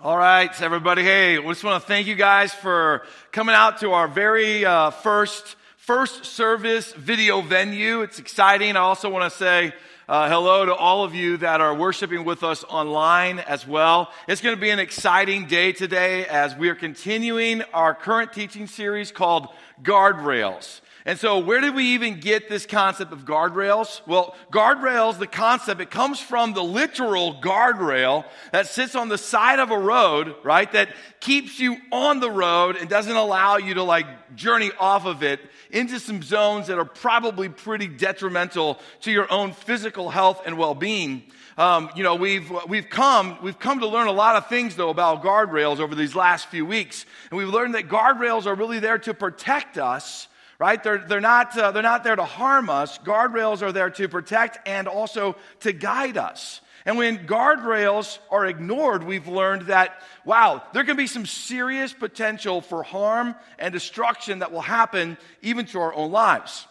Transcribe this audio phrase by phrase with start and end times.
[0.00, 1.02] All right, everybody.
[1.02, 3.02] Hey, we just want to thank you guys for
[3.32, 8.02] coming out to our very uh, first first service video venue.
[8.02, 8.76] It's exciting.
[8.76, 9.72] I also want to say
[10.08, 14.12] uh, hello to all of you that are worshiping with us online as well.
[14.28, 18.68] It's going to be an exciting day today as we are continuing our current teaching
[18.68, 19.48] series called
[19.82, 20.80] Guardrails.
[21.08, 24.02] And so, where did we even get this concept of guardrails?
[24.06, 29.58] Well, guardrails, the concept, it comes from the literal guardrail that sits on the side
[29.58, 30.70] of a road, right?
[30.72, 30.90] That
[31.20, 35.40] keeps you on the road and doesn't allow you to like journey off of it
[35.70, 41.22] into some zones that are probably pretty detrimental to your own physical health and well-being.
[41.56, 44.90] Um, you know, we've, we've come, we've come to learn a lot of things though
[44.90, 47.06] about guardrails over these last few weeks.
[47.30, 50.27] And we've learned that guardrails are really there to protect us
[50.58, 50.82] right?
[50.82, 52.98] They're, they're, not, uh, they're not there to harm us.
[52.98, 56.60] Guardrails are there to protect and also to guide us.
[56.84, 62.60] And when guardrails are ignored, we've learned that, wow, there can be some serious potential
[62.60, 66.66] for harm and destruction that will happen even to our own lives.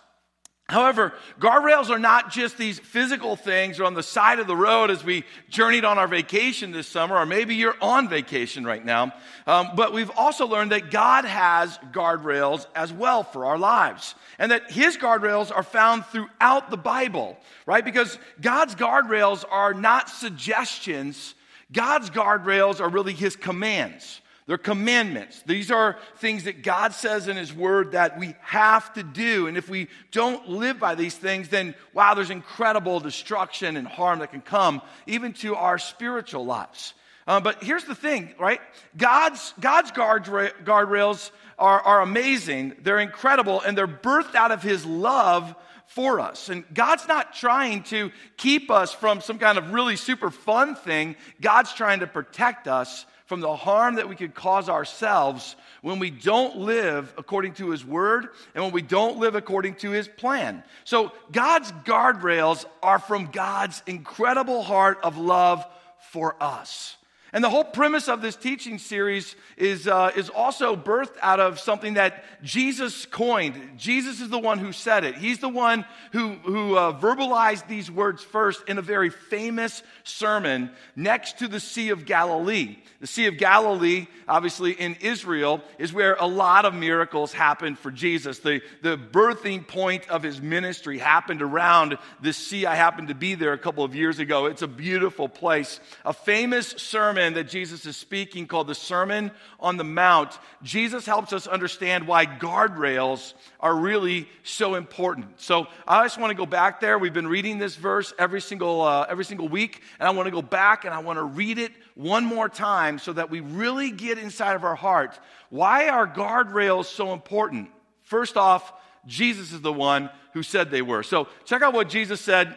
[0.70, 5.02] However, guardrails are not just these physical things on the side of the road as
[5.02, 9.14] we journeyed on our vacation this summer, or maybe you're on vacation right now.
[9.46, 14.14] Um, but we've also learned that God has guardrails as well for our lives.
[14.40, 17.86] And that His guardrails are found throughout the Bible, right?
[17.86, 21.34] Because God's guardrails are not suggestions,
[21.72, 24.20] God's guardrails are really His commands.
[24.48, 25.44] They're commandments.
[25.46, 29.48] These are things that God says in His Word that we have to do.
[29.48, 34.20] And if we don't live by these things, then wow, there's incredible destruction and harm
[34.20, 36.94] that can come even to our spiritual lives.
[37.28, 38.62] Uh, but here's the thing, right?
[38.96, 42.74] God's, God's guardrails guardrails are, are amazing.
[42.82, 45.54] They're incredible and they're birthed out of His love
[45.88, 46.48] for us.
[46.48, 51.18] And God's not trying to keep us from some kind of really super fun thing.
[51.42, 56.10] God's trying to protect us from the harm that we could cause ourselves when we
[56.10, 60.64] don't live according to His Word and when we don't live according to His plan.
[60.84, 65.66] So, God's guardrails are from God's incredible heart of love
[66.00, 66.97] for us.
[67.38, 71.60] And the whole premise of this teaching series is, uh, is also birthed out of
[71.60, 73.78] something that Jesus coined.
[73.78, 75.14] Jesus is the one who said it.
[75.14, 80.72] He's the one who, who uh, verbalized these words first in a very famous sermon
[80.96, 82.78] next to the Sea of Galilee.
[83.02, 87.92] The Sea of Galilee, obviously in Israel, is where a lot of miracles happened for
[87.92, 88.40] Jesus.
[88.40, 92.66] The, the birthing point of his ministry happened around the sea.
[92.66, 94.48] I happened to be there a couple of years ago.
[94.48, 95.80] It's a beautiful place.
[96.04, 101.06] A famous sermon sermon that Jesus is speaking called the Sermon on the Mount, Jesus
[101.06, 105.42] helps us understand why guardrails are really so important.
[105.42, 106.98] So I just want to go back there.
[106.98, 110.32] We've been reading this verse every single, uh, every single week, and I want to
[110.32, 113.92] go back and I want to read it one more time so that we really
[113.92, 115.20] get inside of our heart.
[115.50, 117.70] Why are guardrails so important?
[118.04, 118.72] First off,
[119.06, 121.04] Jesus is the one who said they were.
[121.04, 122.56] So check out what Jesus said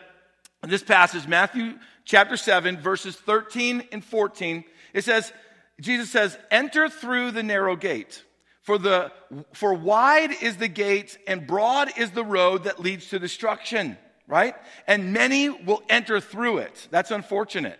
[0.62, 1.74] in this passage, Matthew
[2.10, 5.32] chapter 7, verses 13 and 14, it says,
[5.80, 8.24] Jesus says, enter through the narrow gate.
[8.62, 9.12] For, the,
[9.54, 14.56] for wide is the gate and broad is the road that leads to destruction, right?
[14.88, 16.88] And many will enter through it.
[16.90, 17.78] That's unfortunate.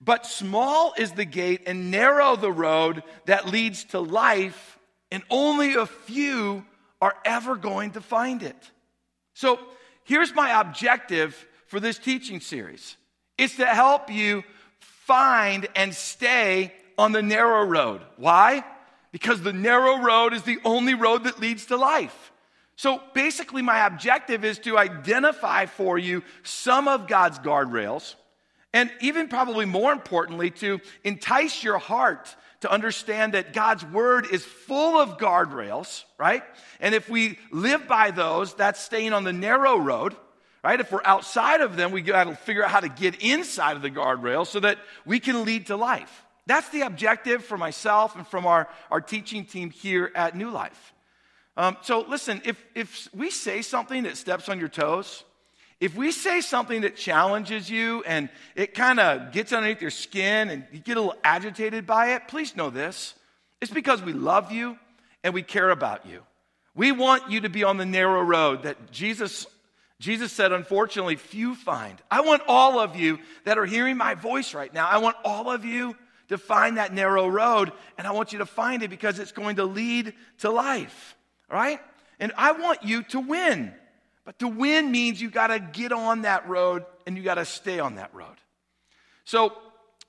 [0.00, 4.78] But small is the gate and narrow the road that leads to life,
[5.10, 6.64] and only a few
[7.00, 8.70] are ever going to find it.
[9.34, 9.58] So
[10.04, 12.96] here's my objective for this teaching series
[13.38, 14.44] it's to help you
[14.80, 18.00] find and stay on the narrow road.
[18.16, 18.64] Why?
[19.12, 22.32] Because the narrow road is the only road that leads to life.
[22.76, 28.14] So basically, my objective is to identify for you some of God's guardrails,
[28.74, 34.44] and even probably more importantly, to entice your heart to understand that God's word is
[34.44, 36.42] full of guardrails, right?
[36.80, 40.16] And if we live by those, that's staying on the narrow road
[40.66, 40.80] right?
[40.80, 43.82] If we're outside of them, we got to figure out how to get inside of
[43.82, 46.24] the guardrail so that we can lead to life.
[46.46, 50.92] That's the objective for myself and from our, our teaching team here at New Life.
[51.56, 55.22] Um, so listen, if, if we say something that steps on your toes,
[55.78, 60.50] if we say something that challenges you and it kind of gets underneath your skin
[60.50, 63.14] and you get a little agitated by it, please know this.
[63.60, 64.76] It's because we love you
[65.22, 66.22] and we care about you.
[66.74, 69.46] We want you to be on the narrow road that Jesus
[69.98, 72.00] Jesus said, unfortunately, few find.
[72.10, 75.50] I want all of you that are hearing my voice right now, I want all
[75.50, 75.96] of you
[76.28, 79.56] to find that narrow road, and I want you to find it because it's going
[79.56, 81.16] to lead to life,
[81.50, 81.80] right?
[82.18, 83.72] And I want you to win.
[84.24, 87.44] But to win means you've got to get on that road and you've got to
[87.44, 88.34] stay on that road.
[89.24, 89.56] So,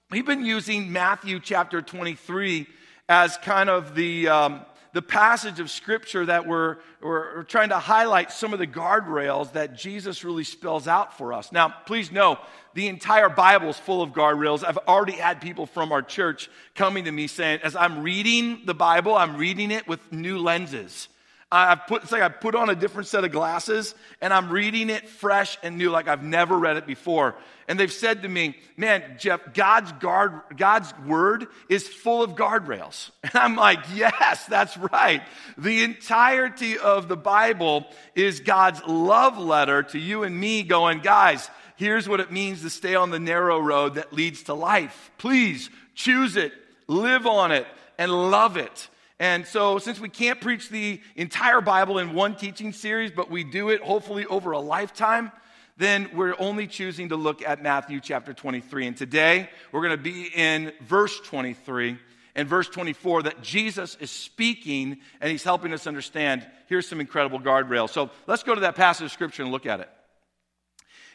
[0.09, 2.67] we've been using Matthew chapter 23
[3.07, 4.65] as kind of the, um,
[4.97, 9.77] the passage of scripture that we're, we're, trying to highlight some of the guardrails that
[9.77, 11.51] Jesus really spells out for us.
[11.51, 12.39] Now, please know
[12.73, 14.63] the entire Bible is full of guardrails.
[14.63, 18.73] I've already had people from our church coming to me saying, as I'm reading the
[18.73, 21.09] Bible, I'm reading it with new lenses.
[21.49, 24.89] I've put, it's like I put on a different set of glasses and I'm reading
[24.89, 27.35] it fresh and new, like I've never read it before.
[27.69, 33.11] And they've said to me, man, Jeff, God's guard, God's word is full of guardrails.
[33.23, 35.21] And I'm like, yes, that's right.
[35.57, 37.85] The entirety of the Bible
[38.15, 42.69] is God's love letter to you and me going, guys, here's what it means to
[42.69, 45.11] stay on the narrow road that leads to life.
[45.17, 46.51] Please choose it,
[46.87, 47.67] live on it,
[47.97, 48.89] and love it.
[49.19, 53.43] And so, since we can't preach the entire Bible in one teaching series, but we
[53.43, 55.31] do it hopefully over a lifetime,
[55.77, 58.87] then we're only choosing to look at Matthew chapter 23.
[58.87, 61.97] And today, we're going to be in verse 23
[62.35, 66.45] and verse 24 that Jesus is speaking and he's helping us understand.
[66.67, 67.89] Here's some incredible guardrails.
[67.89, 69.89] So, let's go to that passage of scripture and look at it.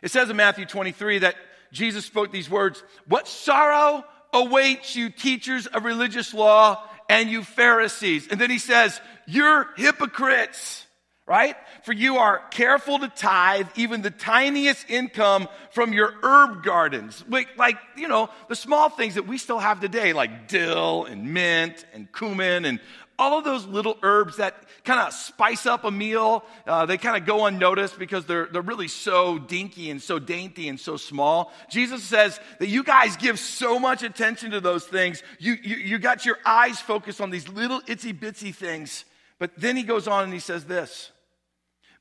[0.03, 1.37] It says in Matthew 23 that
[1.71, 6.83] Jesus spoke these words What sorrow awaits you, teachers of religious law
[7.13, 8.27] and you Pharisees.
[8.29, 10.87] And then he says, You're hypocrites,
[11.27, 11.55] right?
[11.83, 17.23] For you are careful to tithe even the tiniest income from your herb gardens.
[17.29, 21.35] Like, like, you know, the small things that we still have today, like dill and
[21.35, 22.81] mint and cumin and
[23.19, 27.17] all of those little herbs that kind of spice up a meal, uh, they kind
[27.17, 31.53] of go unnoticed because they're, they're really so dinky and so dainty and so small.
[31.71, 35.23] Jesus says that you guys give so much attention to those things.
[35.39, 39.05] You, you, you got your eyes focused on these little itsy bitsy things.
[39.39, 41.11] But then he goes on and he says this.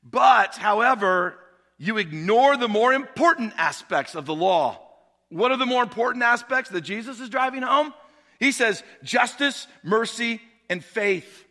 [0.02, 1.38] But, however,
[1.78, 4.80] you ignore the more important aspects of the law.
[5.28, 7.94] What are the more important aspects that Jesus is driving home?
[8.38, 11.46] He says justice, mercy, and faith.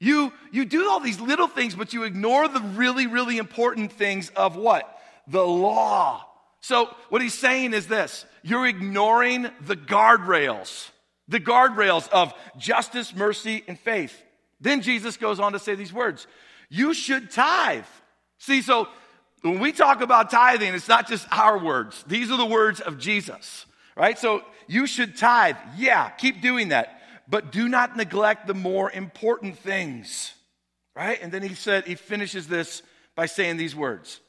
[0.00, 4.30] You, you do all these little things, but you ignore the really, really important things
[4.30, 4.98] of what?
[5.26, 6.24] The law.
[6.60, 10.90] So, what he's saying is this you're ignoring the guardrails,
[11.26, 14.22] the guardrails of justice, mercy, and faith.
[14.60, 16.26] Then Jesus goes on to say these words
[16.68, 17.84] You should tithe.
[18.38, 18.88] See, so
[19.42, 22.98] when we talk about tithing, it's not just our words, these are the words of
[22.98, 23.66] Jesus,
[23.96, 24.18] right?
[24.18, 25.56] So, you should tithe.
[25.76, 26.97] Yeah, keep doing that
[27.28, 30.32] but do not neglect the more important things.
[30.96, 31.18] Right?
[31.22, 32.82] And then he said, he finishes this
[33.14, 34.20] by saying these words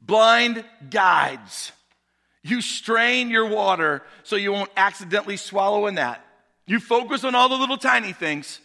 [0.00, 1.72] Blind guides.
[2.42, 6.24] You strain your water so you won't accidentally swallow a gnat.
[6.66, 8.60] You focus on all the little tiny things,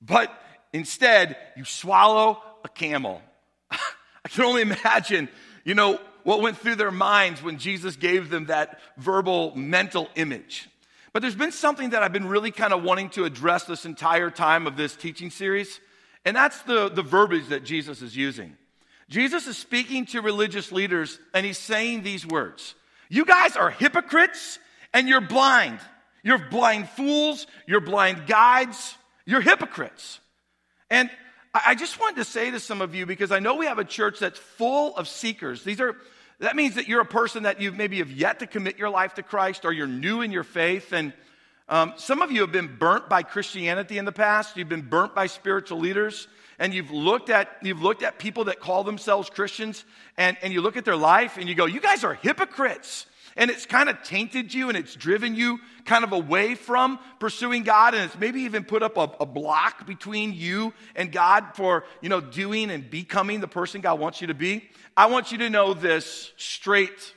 [0.00, 0.32] but
[0.72, 3.22] instead you swallow a camel.
[3.70, 5.28] I can only imagine,
[5.64, 10.68] you know, what went through their minds when Jesus gave them that verbal mental image.
[11.12, 14.30] But there's been something that I've been really kind of wanting to address this entire
[14.30, 15.80] time of this teaching series,
[16.24, 18.56] and that's the, the verbiage that Jesus is using.
[19.08, 22.74] Jesus is speaking to religious leaders, and he's saying these words
[23.08, 24.58] You guys are hypocrites,
[24.94, 25.80] and you're blind.
[26.22, 30.20] You're blind fools, you're blind guides, you're hypocrites.
[30.88, 31.10] And
[31.52, 33.84] I just wanted to say to some of you, because I know we have a
[33.84, 35.64] church that's full of seekers.
[35.64, 35.96] These are
[36.42, 39.14] that means that you're a person that you maybe have yet to commit your life
[39.14, 40.92] to Christ or you're new in your faith.
[40.92, 41.12] And
[41.68, 44.56] um, some of you have been burnt by Christianity in the past.
[44.56, 46.26] You've been burnt by spiritual leaders.
[46.58, 49.84] And you've looked at, you've looked at people that call themselves Christians
[50.16, 53.06] and, and you look at their life and you go, you guys are hypocrites.
[53.36, 57.62] And it's kind of tainted you and it's driven you kind of away from pursuing
[57.62, 57.94] God.
[57.94, 62.08] And it's maybe even put up a, a, block between you and God for, you
[62.08, 64.68] know, doing and becoming the person God wants you to be.
[64.96, 67.14] I want you to know this straight.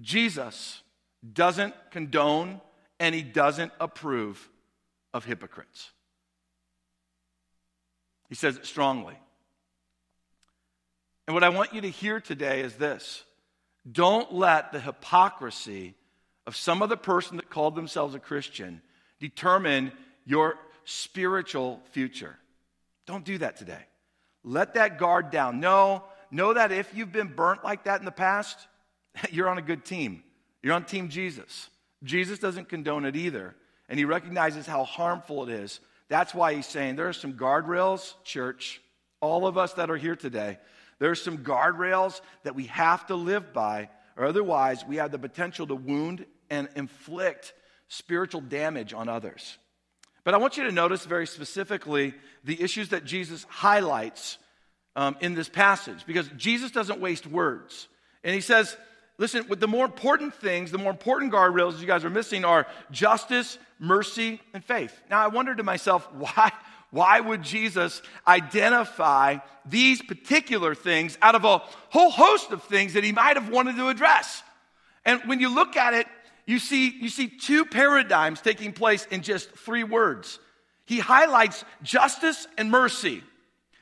[0.00, 0.82] Jesus
[1.32, 2.60] doesn't condone
[3.00, 4.50] and he doesn't approve
[5.14, 5.90] of hypocrites.
[8.28, 9.18] He says it strongly.
[11.26, 13.24] And what I want you to hear today is this
[13.90, 15.94] don't let the hypocrisy
[16.46, 18.82] of some other person that called themselves a Christian
[19.20, 19.92] determine
[20.24, 22.36] your spiritual future.
[23.06, 23.84] Don't do that today.
[24.44, 25.60] Let that guard down.
[25.60, 28.58] No, know that if you've been burnt like that in the past,
[29.30, 30.22] you're on a good team.
[30.62, 31.68] You're on Team Jesus.
[32.04, 33.54] Jesus doesn't condone it either,
[33.88, 35.80] and he recognizes how harmful it is.
[36.08, 38.80] That's why he's saying there are some guardrails, church,
[39.20, 40.58] all of us that are here today,
[41.02, 45.18] there are some guardrails that we have to live by, or otherwise we have the
[45.18, 47.54] potential to wound and inflict
[47.88, 49.58] spiritual damage on others.
[50.22, 54.38] But I want you to notice very specifically the issues that Jesus highlights
[54.94, 57.88] um, in this passage because Jesus doesn't waste words.
[58.22, 58.76] And he says,
[59.18, 62.68] listen, with the more important things, the more important guardrails you guys are missing are
[62.92, 64.96] justice, mercy, and faith.
[65.10, 66.52] Now, I wondered to myself, why,
[66.92, 71.58] why would Jesus identify these particular things out of a
[71.88, 74.42] whole host of things that he might have wanted to address?
[75.06, 76.06] And when you look at it,
[76.46, 80.38] you see, you see two paradigms taking place in just three words.
[80.84, 83.22] He highlights justice and mercy.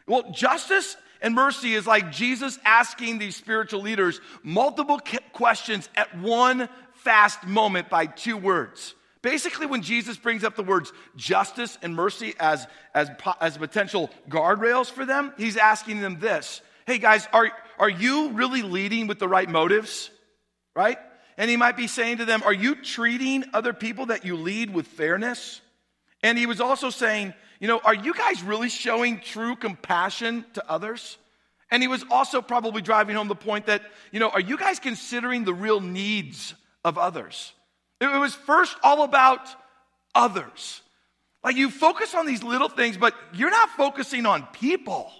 [0.07, 5.01] Well, justice and mercy is like Jesus asking these spiritual leaders multiple
[5.33, 8.95] questions at one fast moment by two words.
[9.23, 13.11] Basically, when Jesus brings up the words justice and mercy as, as,
[13.41, 18.63] as potential guardrails for them, he's asking them this Hey guys, are, are you really
[18.63, 20.11] leading with the right motives?
[20.75, 20.99] Right?
[21.37, 24.73] And he might be saying to them, Are you treating other people that you lead
[24.73, 25.61] with fairness?
[26.23, 30.71] And he was also saying, You know, are you guys really showing true compassion to
[30.71, 31.19] others?
[31.71, 34.81] And he was also probably driving home the point that, you know, are you guys
[34.81, 37.53] considering the real needs of others?
[38.01, 39.47] It was first all about
[40.15, 40.81] others.
[41.45, 45.11] Like you focus on these little things, but you're not focusing on people.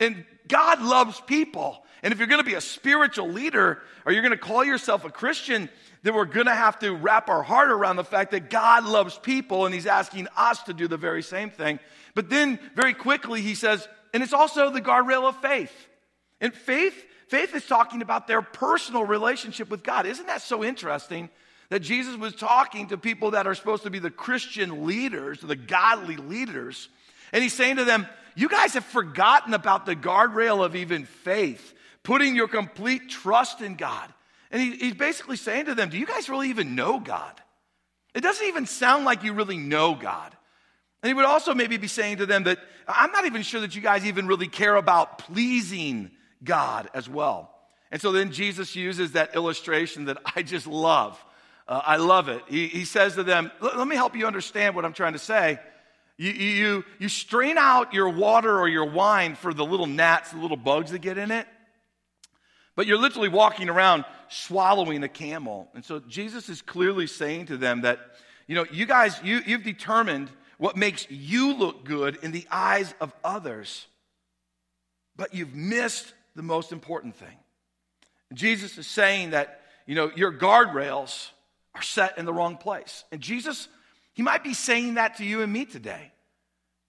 [0.00, 1.84] And God loves people.
[2.02, 5.04] And if you're going to be a spiritual leader or you're going to call yourself
[5.04, 5.68] a Christian,
[6.02, 9.18] then we're going to have to wrap our heart around the fact that God loves
[9.18, 11.80] people and He's asking us to do the very same thing.
[12.14, 15.72] But then very quickly He says, and it's also the guardrail of faith.
[16.40, 16.94] And faith,
[17.28, 20.06] faith is talking about their personal relationship with God.
[20.06, 21.30] Isn't that so interesting?
[21.70, 25.56] That Jesus was talking to people that are supposed to be the Christian leaders, the
[25.56, 26.88] godly leaders.
[27.32, 31.74] And he's saying to them, You guys have forgotten about the guardrail of even faith,
[32.02, 34.12] putting your complete trust in God.
[34.50, 37.34] And he, he's basically saying to them, Do you guys really even know God?
[38.14, 40.34] It doesn't even sound like you really know God.
[41.02, 42.58] And he would also maybe be saying to them that
[42.88, 46.10] I'm not even sure that you guys even really care about pleasing
[46.42, 47.54] God as well.
[47.90, 51.22] And so then Jesus uses that illustration that I just love
[51.68, 52.42] uh, I love it.
[52.48, 55.58] He, he says to them, Let me help you understand what I'm trying to say.
[56.16, 60.38] You, you, you strain out your water or your wine for the little gnats, the
[60.38, 61.46] little bugs that get in it,
[62.74, 65.68] but you're literally walking around swallowing a camel.
[65.74, 68.00] And so Jesus is clearly saying to them that,
[68.48, 72.92] you know, you guys, you, you've determined what makes you look good in the eyes
[73.00, 73.86] of others,
[75.16, 77.36] but you've missed the most important thing.
[78.34, 81.30] Jesus is saying that, you know, your guardrails
[81.78, 83.04] are set in the wrong place.
[83.12, 83.68] And Jesus,
[84.14, 86.12] he might be saying that to you and me today.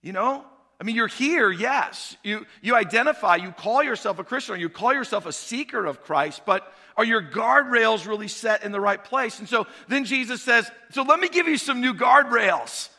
[0.01, 0.43] You know?
[0.81, 2.15] I mean, you're here, yes.
[2.23, 6.01] You, you identify, you call yourself a Christian, or you call yourself a seeker of
[6.01, 9.39] Christ, but are your guardrails really set in the right place?
[9.39, 12.89] And so then Jesus says, So let me give you some new guardrails.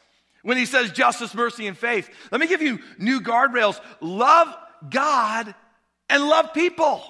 [0.42, 3.78] When he says justice, mercy, and faith, let me give you new guardrails.
[4.00, 4.54] Love
[4.88, 5.54] God
[6.08, 7.02] and love people.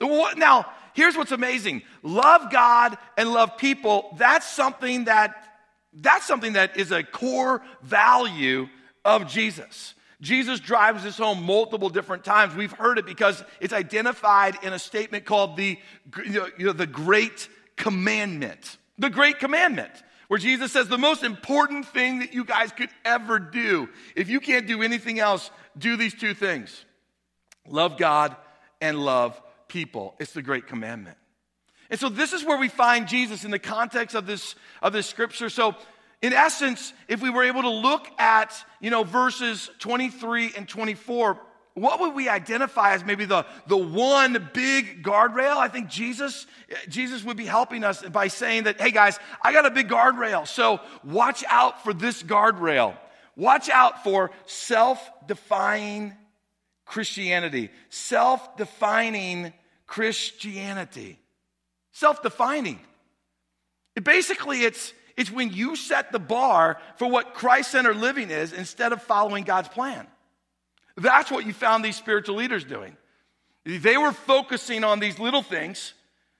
[0.00, 0.66] Now,
[1.00, 4.14] here's what's amazing love God and love people.
[4.18, 5.34] That's something that
[5.92, 8.68] that's something that is a core value
[9.04, 9.94] of Jesus.
[10.20, 12.54] Jesus drives this home multiple different times.
[12.54, 15.78] We've heard it because it's identified in a statement called the,
[16.26, 18.76] you know, the Great Commandment.
[18.98, 19.90] The Great Commandment,
[20.28, 24.40] where Jesus says the most important thing that you guys could ever do, if you
[24.40, 26.84] can't do anything else, do these two things
[27.66, 28.36] love God
[28.82, 29.40] and love
[29.70, 30.16] people.
[30.18, 31.16] It's the great commandment.
[31.88, 35.06] And so this is where we find Jesus in the context of this, of this
[35.06, 35.48] scripture.
[35.48, 35.74] So
[36.22, 41.40] in essence, if we were able to look at, you know, verses 23 and 24,
[41.74, 45.56] what would we identify as maybe the, the one big guardrail?
[45.56, 46.46] I think Jesus,
[46.88, 50.46] Jesus would be helping us by saying that, hey guys, I got a big guardrail.
[50.46, 52.96] So watch out for this guardrail.
[53.36, 56.14] Watch out for Christianity, self-defining
[56.84, 57.70] Christianity.
[57.88, 59.52] Self defining.
[63.96, 68.52] It basically, it's, it's when you set the bar for what Christ centered living is
[68.52, 70.06] instead of following God's plan.
[70.96, 72.96] That's what you found these spiritual leaders doing.
[73.64, 75.92] They were focusing on these little things,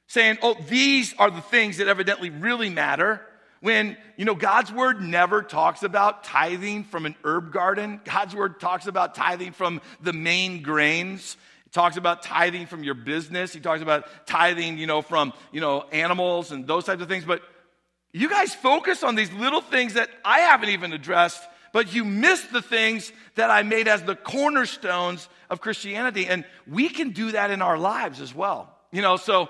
[0.06, 3.20] saying, oh, these are the things that evidently really matter.
[3.60, 8.00] When, you know, God's word never talks about tithing from an herb garden.
[8.04, 11.36] God's word talks about tithing from the main grains.
[11.70, 13.52] He talks about tithing from your business.
[13.52, 17.24] He talks about tithing, you know, from, you know, animals and those types of things.
[17.24, 17.42] But
[18.12, 21.40] you guys focus on these little things that I haven't even addressed,
[21.72, 26.26] but you miss the things that I made as the cornerstones of Christianity.
[26.26, 28.76] And we can do that in our lives as well.
[28.90, 29.48] You know, so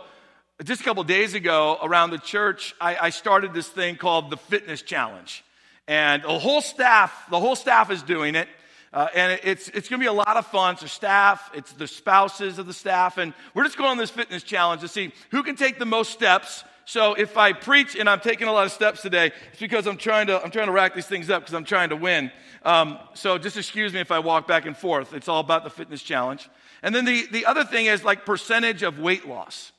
[0.62, 4.36] just a couple days ago around the church, I, I started this thing called the
[4.36, 5.42] Fitness Challenge.
[5.88, 8.46] And the whole staff, the whole staff is doing it.
[8.92, 10.76] Uh, and it's, it's going to be a lot of fun.
[10.80, 14.42] The staff, it's the spouses of the staff, and we're just going on this fitness
[14.42, 16.64] challenge to see who can take the most steps.
[16.87, 19.97] So if I preach and I'm taking a lot of steps today, it's because I'm
[19.97, 22.32] trying to, I'm trying to rack these things up because I'm trying to win.
[22.64, 25.14] Um, so just excuse me if I walk back and forth.
[25.14, 26.49] It's all about the fitness challenge.
[26.82, 29.70] And then the, the other thing is like percentage of weight loss.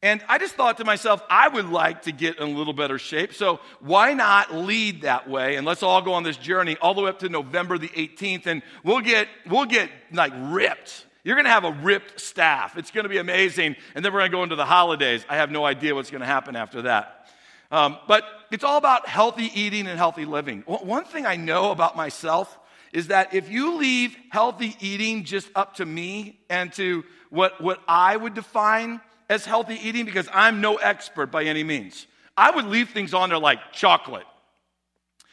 [0.00, 2.98] And I just thought to myself, I would like to get in a little better
[2.98, 3.34] shape.
[3.34, 5.56] So why not lead that way?
[5.56, 8.46] And let's all go on this journey all the way up to November the 18th.
[8.46, 11.04] And we'll get, we'll get like ripped.
[11.24, 12.78] You're going to have a ripped staff.
[12.78, 13.74] It's going to be amazing.
[13.96, 15.26] And then we're going to go into the holidays.
[15.28, 17.26] I have no idea what's going to happen after that.
[17.72, 20.62] Um, but it's all about healthy eating and healthy living.
[20.66, 22.56] One thing I know about myself
[22.92, 27.80] is that if you leave healthy eating just up to me and to what, what
[27.86, 32.06] I would define as healthy eating because I'm no expert by any means.
[32.36, 34.26] I would leave things on there like chocolate.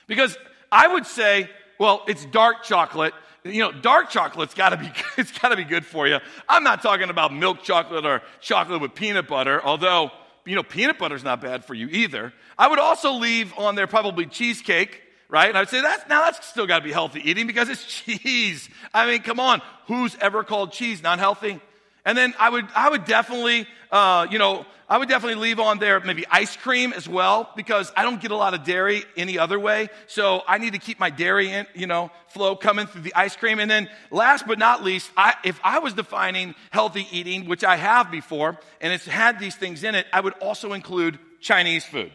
[0.08, 0.38] Because
[0.72, 1.50] I would say,
[1.80, 3.14] well, it's dark chocolate.
[3.44, 6.20] You know, dark chocolate's gotta be, it's gotta be good for you.
[6.50, 10.12] I'm not talking about milk chocolate or chocolate with peanut butter, although,
[10.46, 12.34] you know, peanut butter's not bad for you either.
[12.58, 15.50] I would also leave on there probably cheesecake, right?
[15.50, 18.68] And I'd say that's, now that's still gotta be healthy eating because it's cheese.
[18.94, 19.62] I mean, come on.
[19.88, 21.62] Who's ever called cheese not healthy?
[22.06, 25.80] And then I would, I would definitely, uh, you know, I would definitely leave on
[25.80, 29.40] there maybe ice cream as well because I don't get a lot of dairy any
[29.40, 29.90] other way.
[30.06, 33.36] So I need to keep my dairy, in, you know, flow coming through the ice
[33.36, 33.60] cream.
[33.60, 37.78] And then last but not least, I, if I was defining healthy eating, which I
[37.78, 42.12] have before, and it's had these things in it, I would also include Chinese food.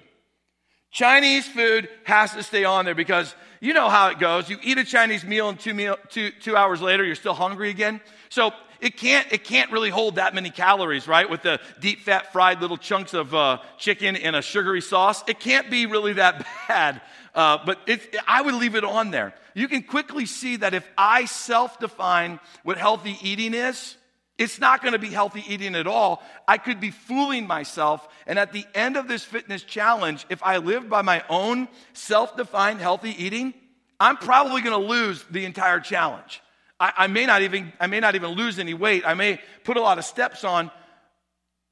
[0.92, 4.48] Chinese food has to stay on there because you know how it goes.
[4.48, 7.70] You eat a Chinese meal and two, meal, two, two hours later, you're still hungry
[7.70, 8.00] again.
[8.28, 11.28] So it can't, it can't really hold that many calories, right?
[11.28, 15.22] With the deep fat fried little chunks of uh, chicken in a sugary sauce.
[15.28, 17.00] It can't be really that bad.
[17.34, 19.34] Uh, but it, I would leave it on there.
[19.54, 23.96] You can quickly see that if I self define what healthy eating is,
[24.38, 26.22] it's not going to be healthy eating at all.
[26.48, 28.08] I could be fooling myself.
[28.26, 32.36] And at the end of this fitness challenge, if I live by my own self
[32.36, 33.52] defined healthy eating,
[34.00, 36.40] I'm probably going to lose the entire challenge.
[36.80, 39.04] I, I, may not even, I may not even lose any weight.
[39.06, 40.70] I may put a lot of steps on.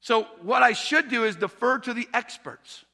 [0.01, 2.85] So, what I should do is defer to the experts,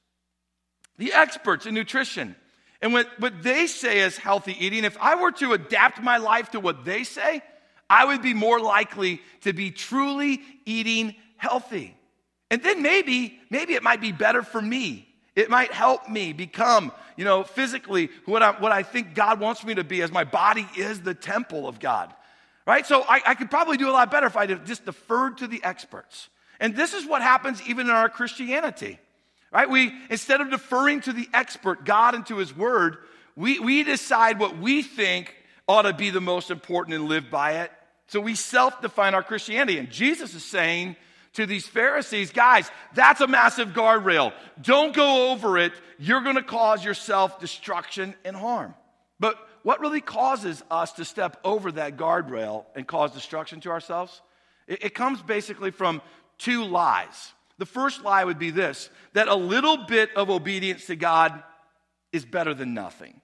[0.98, 2.36] the experts in nutrition.
[2.82, 6.52] And what, what they say is healthy eating, if I were to adapt my life
[6.52, 7.44] to what they say,
[7.90, 11.96] I would be more likely to be truly eating healthy.
[12.50, 15.08] And then maybe, maybe it might be better for me.
[15.36, 19.66] It might help me become, you know, physically what I, what I think God wants
[19.66, 22.14] me to be as my body is the temple of God.
[22.66, 22.86] Right?
[22.86, 25.64] So I, I could probably do a lot better if I just deferred to the
[25.64, 26.30] experts.
[26.60, 28.98] And this is what happens even in our Christianity.
[29.52, 29.70] Right?
[29.70, 32.98] We, instead of deferring to the expert, God and to his word,
[33.36, 35.36] we, we decide what we think
[35.68, 37.72] ought to be the most important and live by it.
[38.08, 39.78] So we self define our Christianity.
[39.78, 40.96] And Jesus is saying,
[41.36, 44.34] to these Pharisees, guys, that's a massive guardrail.
[44.62, 45.74] Don't go over it.
[45.98, 48.74] You're going to cause yourself destruction and harm.
[49.20, 54.22] But what really causes us to step over that guardrail and cause destruction to ourselves?
[54.68, 56.02] It, it comes basically from
[56.38, 57.34] two lies.
[57.58, 61.42] The first lie would be this that a little bit of obedience to God
[62.12, 63.22] is better than nothing.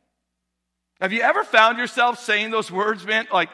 [0.99, 3.27] Have you ever found yourself saying those words, man?
[3.31, 3.49] Like,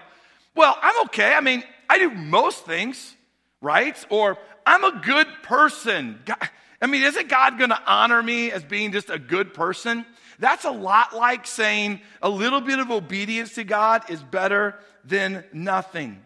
[0.55, 1.33] well, I'm okay.
[1.33, 3.15] I mean, I do most things
[3.61, 4.05] right?
[4.09, 6.19] Or I'm a good person.
[6.25, 6.37] God,
[6.81, 10.05] I mean, isn't God going to honor me as being just a good person?
[10.39, 15.43] That's a lot like saying a little bit of obedience to God is better than
[15.51, 16.21] nothing.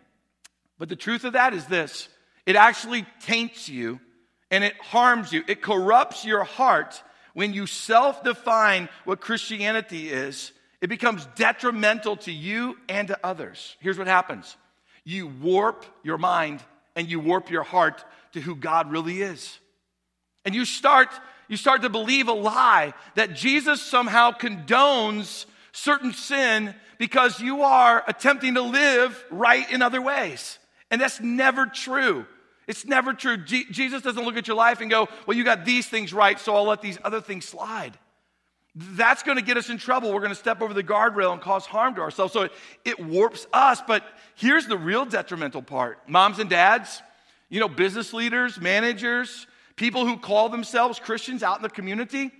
[0.77, 2.09] But the truth of that is this
[2.45, 3.99] it actually taints you
[4.49, 7.01] and it harms you, it corrupts your heart
[7.33, 10.51] when you self define what Christianity is.
[10.81, 13.77] It becomes detrimental to you and to others.
[13.79, 14.57] Here's what happens
[15.03, 16.61] you warp your mind
[16.95, 19.59] and you warp your heart to who God really is.
[20.45, 21.09] And you start,
[21.47, 28.03] you start to believe a lie that Jesus somehow condones certain sin because you are
[28.07, 30.59] attempting to live right in other ways.
[30.89, 32.25] And that's never true.
[32.67, 33.37] It's never true.
[33.37, 36.39] G- Jesus doesn't look at your life and go, Well, you got these things right,
[36.39, 37.97] so I'll let these other things slide.
[38.73, 40.13] That's going to get us in trouble.
[40.13, 42.31] We're going to step over the guardrail and cause harm to ourselves.
[42.31, 42.51] So it,
[42.85, 43.81] it warps us.
[43.85, 44.03] But
[44.35, 47.01] here's the real detrimental part moms and dads,
[47.49, 52.31] you know, business leaders, managers, people who call themselves Christians out in the community.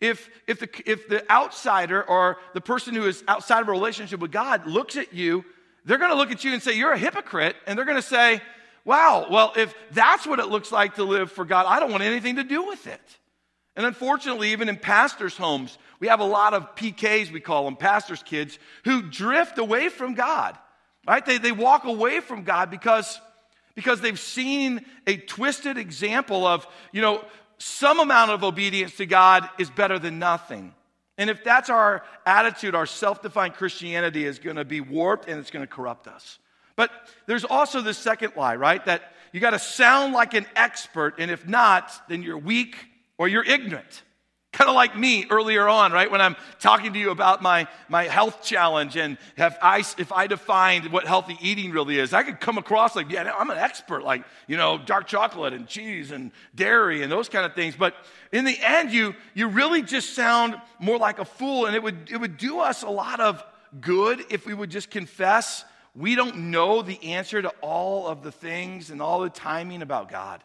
[0.00, 4.20] If, if, the, if the outsider or the person who is outside of a relationship
[4.20, 5.44] with God looks at you,
[5.84, 7.56] they're going to look at you and say, You're a hypocrite.
[7.66, 8.42] And they're going to say,
[8.84, 12.02] Wow, well, if that's what it looks like to live for God, I don't want
[12.02, 13.00] anything to do with it.
[13.78, 17.76] And unfortunately, even in pastors' homes, we have a lot of PKs, we call them,
[17.76, 20.58] pastors' kids, who drift away from God.
[21.06, 21.24] right?
[21.24, 23.20] They, they walk away from God because,
[23.76, 27.24] because they've seen a twisted example of, you know,
[27.58, 30.74] some amount of obedience to God is better than nothing.
[31.16, 35.38] And if that's our attitude, our self defined Christianity is going to be warped and
[35.38, 36.40] it's going to corrupt us.
[36.74, 36.90] But
[37.26, 38.84] there's also this second lie, right?
[38.86, 42.76] That you got to sound like an expert, and if not, then you're weak
[43.18, 44.02] or you're ignorant.
[44.50, 46.10] Kind of like me earlier on, right?
[46.10, 50.90] When I'm talking to you about my, my health challenge and I, if I defined
[50.90, 54.24] what healthy eating really is, I could come across like, yeah, I'm an expert, like,
[54.46, 57.76] you know, dark chocolate and cheese and dairy and those kind of things.
[57.76, 57.94] But
[58.32, 61.66] in the end, you, you really just sound more like a fool.
[61.66, 63.44] And it would, it would do us a lot of
[63.82, 65.62] good if we would just confess
[65.94, 70.08] we don't know the answer to all of the things and all the timing about
[70.08, 70.42] God.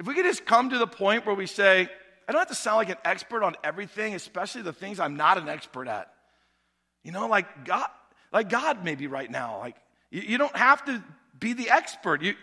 [0.00, 1.86] If we could just come to the point where we say,
[2.26, 5.36] I don't have to sound like an expert on everything, especially the things I'm not
[5.36, 6.10] an expert at.
[7.04, 7.86] You know, like God,
[8.32, 9.58] like God maybe right now.
[9.58, 9.76] Like
[10.10, 11.04] you, you don't have to
[11.38, 12.22] be the expert.
[12.22, 12.34] You,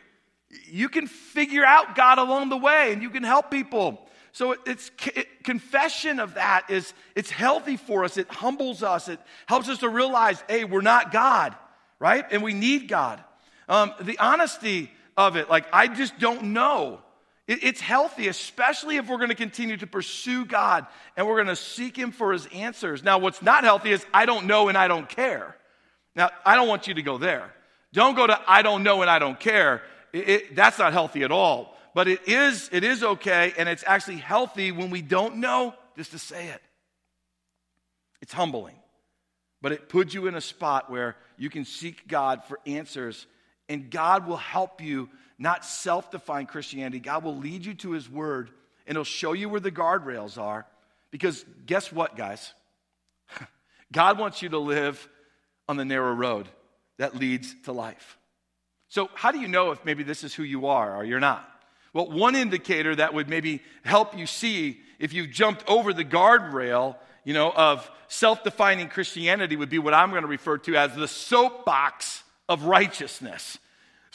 [0.67, 4.07] you can figure out God along the way and you can help people.
[4.33, 8.17] So it's it, confession of that is it's healthy for us.
[8.17, 9.07] It humbles us.
[9.07, 11.55] It helps us to realize, hey, we're not God,
[11.97, 12.23] right?
[12.29, 13.23] And we need God.
[13.67, 17.01] Um, the honesty of it, like I just don't know.
[17.47, 21.55] It's healthy, especially if we're going to continue to pursue God and we're going to
[21.55, 23.03] seek Him for His answers.
[23.03, 25.55] Now, what's not healthy is I don't know and I don't care.
[26.13, 27.53] Now, I don't want you to go there.
[27.93, 29.81] Don't go to I don't know and I don't care.
[30.11, 31.77] It, it, that's not healthy at all.
[31.93, 36.11] But it is, it is okay, and it's actually healthy when we don't know just
[36.11, 36.61] to say it.
[38.21, 38.75] It's humbling,
[39.63, 43.25] but it puts you in a spot where you can seek God for answers,
[43.67, 46.99] and God will help you not self defined Christianity.
[46.99, 48.49] God will lead you to His Word
[48.85, 50.65] and He'll show you where the guardrails are.
[51.11, 52.53] Because guess what, guys?
[53.91, 55.07] God wants you to live
[55.69, 56.47] on the narrow road
[56.97, 58.17] that leads to life.
[58.89, 61.47] So, how do you know if maybe this is who you are or you're not?
[61.93, 66.95] Well, one indicator that would maybe help you see if you've jumped over the guardrail,
[67.23, 71.07] you know, of self-defining Christianity would be what I'm going to refer to as the
[71.07, 73.57] soapbox of righteousness.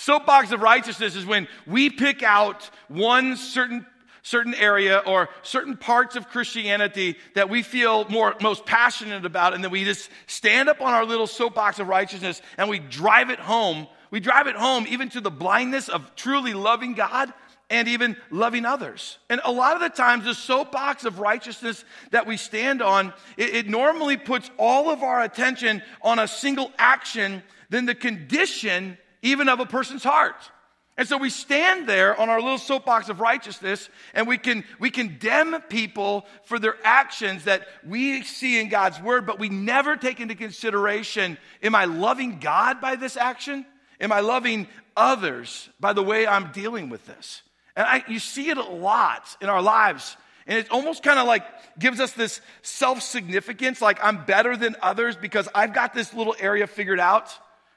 [0.03, 3.87] Soapbox of righteousness is when we pick out one certain
[4.23, 9.63] certain area or certain parts of Christianity that we feel more most passionate about and
[9.63, 13.39] then we just stand up on our little soapbox of righteousness and we drive it
[13.39, 13.87] home.
[14.11, 17.33] We drive it home even to the blindness of truly loving God
[17.71, 19.19] and even loving others.
[19.31, 23.55] And a lot of the times, the soapbox of righteousness that we stand on, it,
[23.55, 29.49] it, normally puts all of our attention on a single action, then the condition even
[29.49, 30.51] of a person's heart.
[30.99, 34.91] And so we stand there on our little soapbox of righteousness and we can we
[34.91, 40.21] condemn people for their actions that we see in God's word, but we never take
[40.21, 43.65] into consideration am I loving God by this action?
[44.01, 47.43] Am I loving others by the way I'm dealing with this?
[47.75, 50.17] And I, you see it a lot in our lives.
[50.47, 51.45] And it almost kind of like
[51.79, 56.37] gives us this self significance, like I'm better than others because I've got this little
[56.39, 57.33] area figured out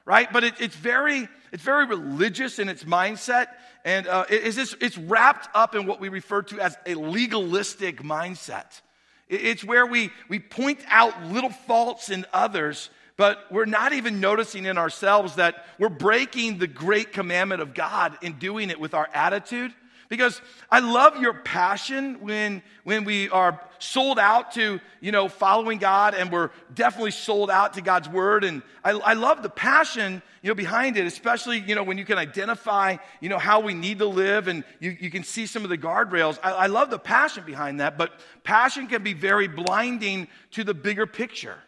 [0.06, 0.32] right?
[0.32, 3.48] But it, it's very it's very religious in its mindset,
[3.84, 8.02] and uh, it, it's, it's wrapped up in what we refer to as a legalistic
[8.02, 8.80] mindset.
[9.28, 14.20] It, it's where we we point out little faults in others, but we're not even
[14.20, 18.94] noticing in ourselves that we're breaking the great commandment of God in doing it with
[18.94, 19.74] our attitude
[20.08, 20.40] because
[20.70, 26.14] I love your passion when, when we are sold out to, you know, following God
[26.14, 28.44] and we're definitely sold out to God's word.
[28.44, 32.04] And I, I love the passion, you know, behind it, especially, you know, when you
[32.04, 35.64] can identify, you know, how we need to live and you, you can see some
[35.64, 36.38] of the guardrails.
[36.42, 38.12] I, I love the passion behind that, but
[38.44, 41.58] passion can be very blinding to the bigger picture.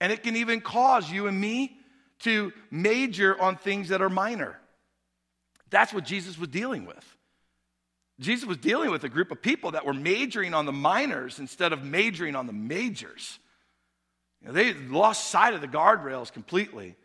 [0.00, 1.76] And it can even cause you and me
[2.20, 4.58] to major on things that are minor.
[5.70, 7.16] That's what Jesus was dealing with.
[8.20, 11.72] Jesus was dealing with a group of people that were majoring on the minors instead
[11.72, 13.38] of majoring on the majors.
[14.42, 16.96] You know, they lost sight of the guardrails completely.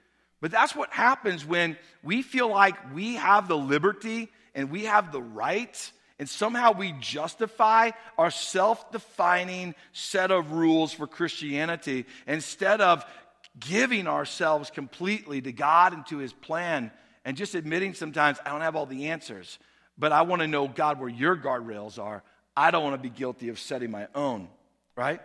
[0.41, 5.12] But that's what happens when we feel like we have the liberty and we have
[5.12, 12.82] the right, and somehow we justify our self defining set of rules for Christianity instead
[12.82, 13.06] of
[13.60, 16.91] giving ourselves completely to God and to His plan
[17.23, 19.60] and just admitting sometimes I don't have all the answers
[19.97, 22.23] but I want to know, God, where your guardrails are.
[22.55, 24.47] I don't want to be guilty of setting my own,
[24.95, 25.21] right?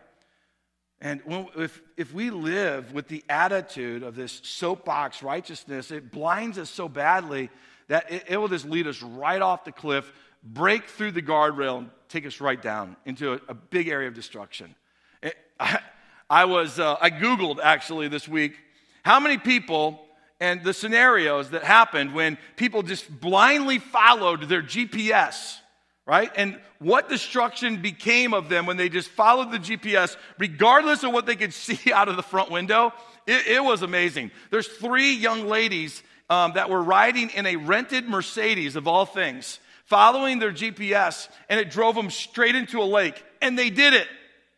[1.00, 1.22] And
[1.56, 6.88] if, if we live with the attitude of this soapbox righteousness, it blinds us so
[6.88, 7.50] badly
[7.88, 11.78] that it, it will just lead us right off the cliff, break through the guardrail,
[11.78, 14.74] and take us right down into a, a big area of destruction.
[15.22, 15.80] It, I,
[16.30, 18.54] I, was, uh, I Googled actually this week,
[19.02, 20.06] How many people
[20.40, 25.58] and the scenarios that happened when people just blindly followed their GPS,
[26.06, 26.30] right?
[26.34, 31.26] And what destruction became of them when they just followed the GPS, regardless of what
[31.26, 32.92] they could see out of the front window.
[33.26, 34.30] It, it was amazing.
[34.50, 39.58] There's three young ladies um, that were riding in a rented Mercedes, of all things,
[39.84, 43.22] following their GPS, and it drove them straight into a lake.
[43.42, 44.06] And they did it.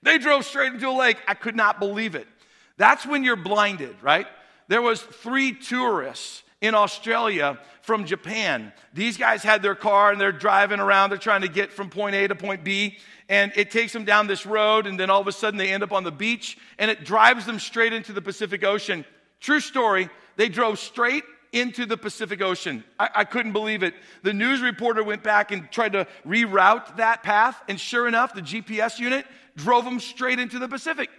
[0.02, 1.16] They drove straight into a lake.
[1.26, 2.28] I could not believe it.
[2.76, 4.26] That's when you're blinded, right?
[4.72, 8.72] There was three tourists in Australia from Japan.
[8.94, 11.10] These guys had their car and they're driving around.
[11.10, 12.96] They're trying to get from point A to point B.
[13.28, 14.86] And it takes them down this road.
[14.86, 17.44] And then all of a sudden they end up on the beach and it drives
[17.44, 19.04] them straight into the Pacific Ocean.
[19.40, 20.08] True story.
[20.36, 22.82] They drove straight into the Pacific Ocean.
[22.98, 23.92] I, I, couldn't believe it.
[24.22, 27.60] The news reporter went back and tried to reroute that path.
[27.68, 31.10] And sure enough, the GPS unit drove them straight into the Pacific.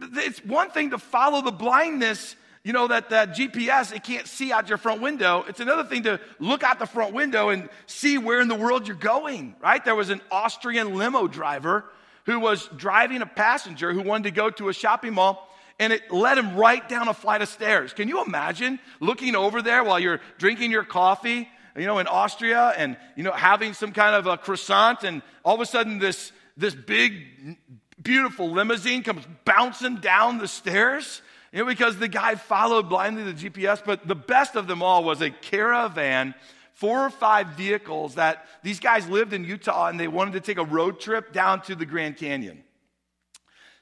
[0.00, 4.50] It's one thing to follow the blindness you know, that, that GPS, it can't see
[4.50, 5.44] out your front window.
[5.46, 8.88] It's another thing to look out the front window and see where in the world
[8.88, 9.84] you're going, right?
[9.84, 11.84] There was an Austrian limo driver
[12.24, 15.46] who was driving a passenger who wanted to go to a shopping mall
[15.78, 17.92] and it led him right down a flight of stairs.
[17.92, 22.72] Can you imagine looking over there while you're drinking your coffee, you know, in Austria
[22.78, 26.32] and, you know, having some kind of a croissant and all of a sudden this,
[26.56, 27.58] this big,
[28.00, 31.20] beautiful limousine comes bouncing down the stairs?
[31.54, 35.04] You know, because the guy followed blindly the GPS, but the best of them all
[35.04, 36.34] was a caravan,
[36.72, 40.58] four or five vehicles that these guys lived in Utah and they wanted to take
[40.58, 42.64] a road trip down to the Grand Canyon.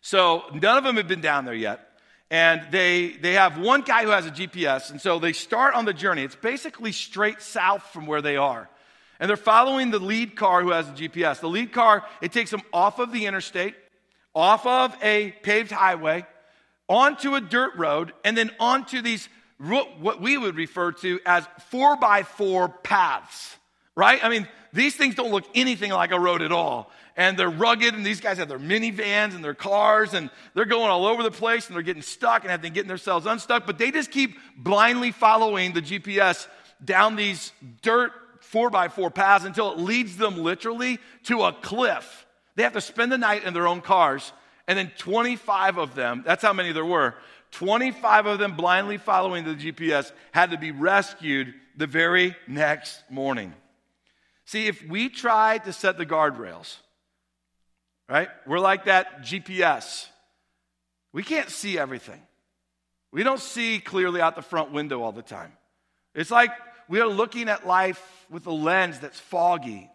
[0.02, 1.80] So none of them had been down there yet.
[2.30, 4.90] And they, they have one guy who has a GPS.
[4.90, 6.24] And so they start on the journey.
[6.24, 8.68] It's basically straight south from where they are.
[9.18, 11.40] And they're following the lead car who has a GPS.
[11.40, 13.74] The lead car, it takes them off of the interstate,
[14.34, 16.26] off of a paved highway,
[16.92, 19.28] onto a dirt road, and then onto these,
[19.58, 23.56] what we would refer to as four by four paths,
[23.96, 24.22] right?
[24.22, 26.90] I mean, these things don't look anything like a road at all.
[27.16, 30.90] And they're rugged, and these guys have their minivans and their cars, and they're going
[30.90, 33.66] all over the place, and they're getting stuck and have been getting themselves unstuck.
[33.66, 36.46] But they just keep blindly following the GPS
[36.84, 42.26] down these dirt four by four paths until it leads them literally to a cliff.
[42.56, 44.32] They have to spend the night in their own cars
[44.68, 47.14] and then 25 of them, that's how many there were,
[47.52, 53.54] 25 of them blindly following the GPS had to be rescued the very next morning.
[54.44, 56.76] See, if we try to set the guardrails,
[58.08, 60.06] right, we're like that GPS.
[61.12, 62.20] We can't see everything.
[63.12, 65.52] We don't see clearly out the front window all the time.
[66.14, 66.50] It's like
[66.88, 69.90] we are looking at life with a lens that's foggy.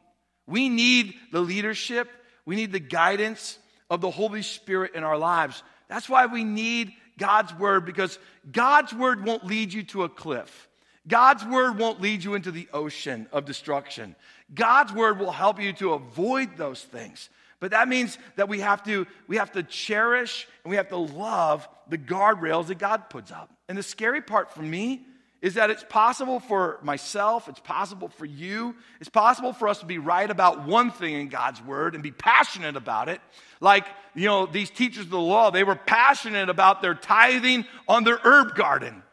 [0.45, 2.09] We need the leadership,
[2.45, 3.57] we need the guidance,
[3.89, 5.63] of the Holy Spirit in our lives.
[5.87, 8.19] That's why we need God's word because
[8.51, 10.67] God's word won't lead you to a cliff.
[11.07, 14.15] God's word won't lead you into the ocean of destruction.
[14.53, 17.29] God's word will help you to avoid those things.
[17.59, 20.97] But that means that we have to we have to cherish and we have to
[20.97, 23.49] love the guardrails that God puts up.
[23.67, 25.05] And the scary part for me
[25.41, 29.85] is that it's possible for myself, it's possible for you, it's possible for us to
[29.85, 33.21] be right about one thing in God's word and be passionate about it.
[33.61, 38.03] Like, you know, these teachers of the law, they were passionate about their tithing on
[38.03, 39.03] their herb garden.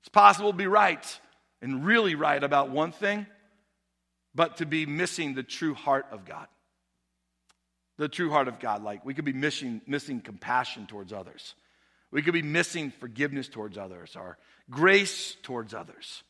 [0.00, 1.20] It's possible to be right
[1.62, 3.26] and really right about one thing,
[4.34, 6.48] but to be missing the true heart of God.
[7.98, 8.82] The true heart of God.
[8.82, 11.54] Like, we could be missing, missing compassion towards others.
[12.10, 14.36] We could be missing forgiveness towards others or
[14.70, 16.22] grace towards others.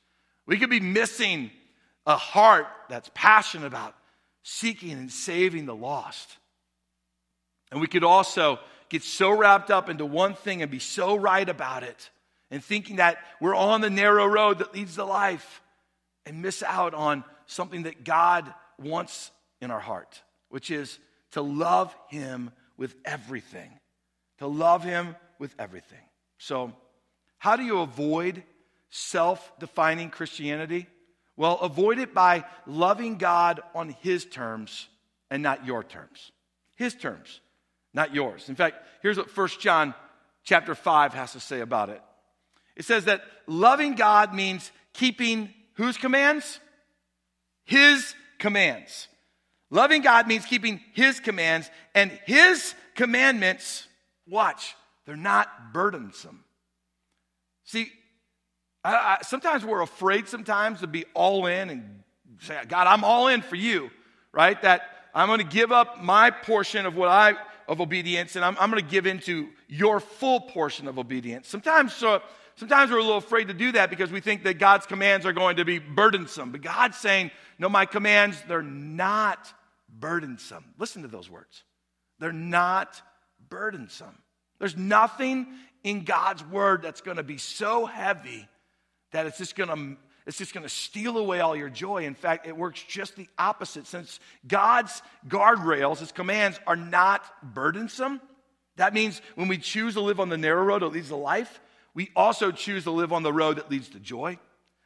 [0.47, 1.51] We could be missing
[2.07, 3.95] a heart that's passionate about
[4.43, 6.37] seeking and saving the lost.
[7.71, 11.49] And we could also get so wrapped up into one thing and be so right
[11.49, 12.11] about it
[12.51, 15.63] and thinking that we're on the narrow road that leads to life
[16.27, 20.99] and miss out on something that God wants in our heart, which is
[21.33, 23.71] to love Him with everything.
[24.39, 25.99] To love Him with everything.
[26.39, 26.73] So,
[27.43, 28.45] how do you avoid
[28.91, 30.87] self defining Christianity?
[31.37, 34.87] Well, avoid it by loving God on His terms
[35.29, 36.31] and not your terms.
[36.77, 37.41] His terms,
[37.93, 38.49] not yours.
[38.49, 39.93] In fact, here's what 1 John
[40.45, 42.01] chapter 5 has to say about it.
[42.77, 46.61] It says that loving God means keeping whose commands?
[47.65, 49.09] His commands.
[49.69, 53.89] Loving God means keeping His commands, and His commandments,
[54.29, 54.77] watch,
[55.07, 56.45] they're not burdensome.
[57.65, 57.91] See,
[58.85, 62.03] I, I, sometimes we're afraid sometimes to be all in and
[62.41, 63.91] say, God, I'm all in for you,
[64.33, 64.61] right?
[64.63, 64.83] That
[65.15, 67.35] I'm going to give up my portion of what I
[67.69, 71.49] of obedience and I'm, I'm going to give into your full portion of obedience.
[71.49, 72.21] Sometimes, so,
[72.57, 75.33] sometimes we're a little afraid to do that because we think that God's commands are
[75.33, 76.53] going to be burdensome.
[76.53, 79.53] But God's saying, no, my commands, they're not
[79.89, 80.65] burdensome.
[80.79, 81.63] Listen to those words.
[82.19, 83.01] They're not
[83.49, 84.19] burdensome.
[84.59, 85.47] There's nothing
[85.85, 88.49] in God's word that's going to be so heavy
[89.13, 92.05] that it's just going to it's just going to steal away all your joy.
[92.05, 93.89] In fact, it works just the opposite.
[93.89, 98.21] Since God's guardrails, his commands are not burdensome,
[98.77, 101.61] that means when we choose to live on the narrow road that leads to life,
[101.95, 104.39] we also choose to live on the road that leads to joy.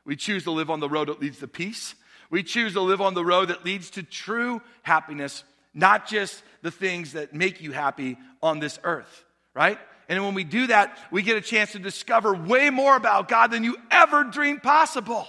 [0.04, 1.94] We choose to live on the road that leads to peace.
[2.30, 6.70] We choose to live on the road that leads to true happiness, not just the
[6.70, 9.78] things that make you happy on this earth, right?
[10.08, 13.50] And when we do that, we get a chance to discover way more about God
[13.50, 15.26] than you ever dreamed possible.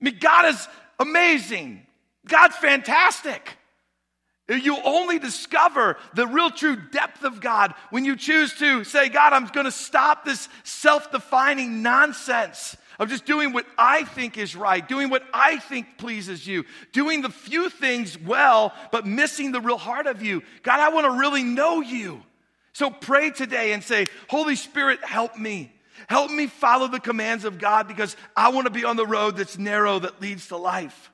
[0.00, 1.86] I mean, God is amazing.
[2.26, 3.56] God's fantastic.
[4.48, 9.34] You only discover the real true depth of God when you choose to say, God,
[9.34, 14.56] I'm going to stop this self defining nonsense of just doing what I think is
[14.56, 19.60] right, doing what I think pleases you, doing the few things well, but missing the
[19.60, 20.42] real heart of you.
[20.62, 22.22] God, I want to really know you.
[22.78, 25.72] So pray today and say, Holy Spirit, help me.
[26.06, 29.36] Help me follow the commands of God because I want to be on the road
[29.36, 31.10] that's narrow that leads to life.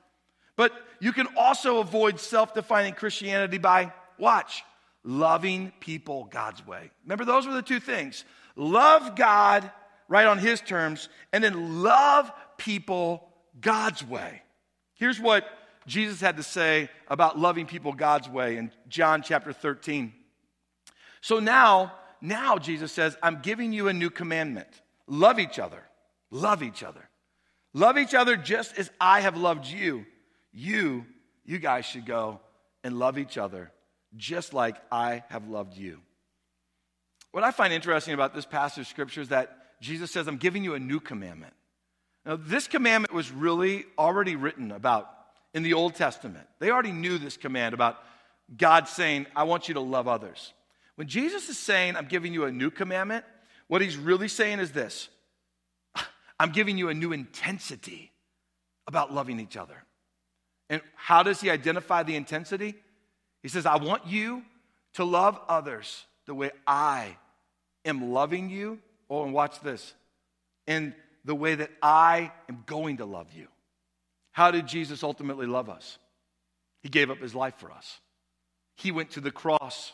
[0.57, 4.63] But you can also avoid self defining Christianity by, watch,
[5.03, 6.91] loving people God's way.
[7.03, 8.25] Remember, those were the two things
[8.55, 9.71] love God
[10.07, 13.27] right on His terms, and then love people
[13.59, 14.43] God's way.
[14.93, 15.49] Here's what
[15.87, 20.13] Jesus had to say about loving people God's way in John chapter 13.
[21.25, 24.67] So now, now Jesus says, I'm giving you a new commandment.
[25.07, 25.81] Love each other.
[26.29, 27.01] Love each other.
[27.73, 30.05] Love each other just as I have loved you.
[30.53, 31.03] You,
[31.43, 32.41] you guys should go
[32.83, 33.71] and love each other
[34.15, 35.99] just like I have loved you.
[37.31, 40.63] What I find interesting about this passage of scripture is that Jesus says, I'm giving
[40.63, 41.53] you a new commandment.
[42.23, 45.09] Now, this commandment was really already written about
[45.55, 46.45] in the Old Testament.
[46.59, 47.97] They already knew this command about
[48.55, 50.53] God saying, I want you to love others.
[50.95, 53.25] When Jesus is saying, I'm giving you a new commandment,
[53.67, 55.09] what he's really saying is this
[56.39, 58.11] I'm giving you a new intensity
[58.87, 59.83] about loving each other.
[60.69, 62.75] And how does he identify the intensity?
[63.43, 64.43] He says, I want you
[64.93, 67.17] to love others the way I
[67.83, 68.79] am loving you.
[69.09, 69.93] Oh, and watch this.
[70.65, 73.47] In the way that I am going to love you.
[74.31, 75.97] How did Jesus ultimately love us?
[76.81, 77.99] He gave up his life for us.
[78.75, 79.93] He went to the cross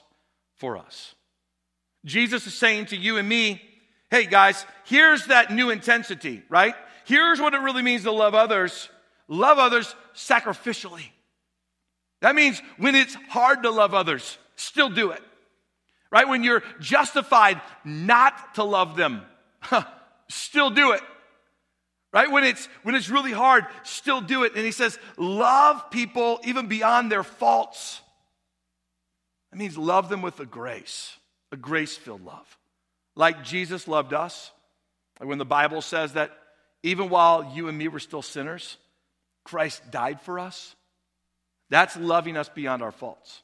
[0.62, 1.16] for us.
[2.06, 3.62] Jesus is saying to you and me,
[4.12, 6.76] hey guys, here's that new intensity, right?
[7.06, 8.88] Here's what it really means to love others.
[9.28, 11.06] Love others sacrificially.
[12.22, 15.22] That means when it's hard to love others, still do it.
[16.12, 16.28] Right?
[16.28, 19.22] When you're justified not to love them,
[20.28, 21.02] still do it.
[22.14, 22.30] Right?
[22.30, 24.54] When it's when it's really hard, still do it.
[24.56, 28.02] And he says, love people even beyond their faults.
[29.52, 31.18] That means love them with a grace,
[31.52, 32.58] a grace filled love.
[33.16, 34.52] Like Jesus loved us.
[35.20, 36.32] Like when the Bible says that
[36.84, 38.78] even while you and me were still sinners,
[39.44, 40.76] Christ died for us.
[41.70, 43.42] That's loving us beyond our faults.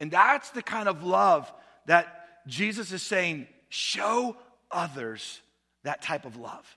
[0.00, 1.50] And that's the kind of love
[1.86, 4.36] that Jesus is saying, show
[4.70, 5.40] others
[5.84, 6.76] that type of love.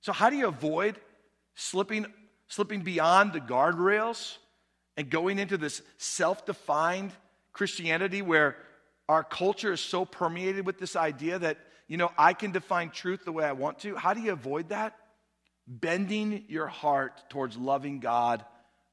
[0.00, 0.96] So, how do you avoid
[1.54, 2.06] slipping,
[2.48, 4.36] slipping beyond the guardrails
[4.96, 7.12] and going into this self defined
[7.52, 8.56] Christianity where
[9.08, 13.24] our culture is so permeated with this idea that, you know, I can define truth
[13.24, 13.96] the way I want to.
[13.96, 14.96] How do you avoid that?
[15.66, 18.44] Bending your heart towards loving God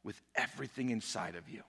[0.04, 1.64] with everything inside of you.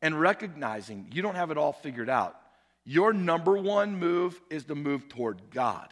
[0.00, 2.36] And recognizing you don't have it all figured out.
[2.84, 5.88] Your number one move is to move toward God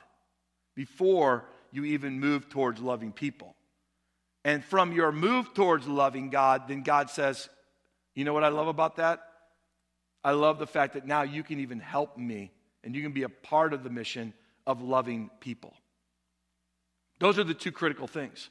[0.75, 3.55] before you even move towards loving people.
[4.45, 7.49] And from your move towards loving God, then God says,
[8.15, 9.21] you know what I love about that?
[10.23, 12.53] I love the fact that now you can even help me
[12.85, 14.35] and you can be a part of the mission
[14.67, 15.75] of loving people.
[17.19, 18.49] Those are the two critical things.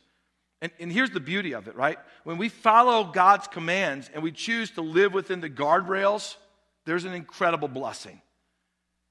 [0.62, 1.98] And, and here's the beauty of it, right?
[2.24, 6.36] When we follow God's commands and we choose to live within the guardrails,
[6.86, 8.22] there's an incredible blessing.